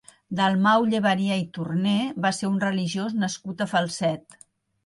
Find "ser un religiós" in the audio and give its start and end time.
2.39-3.15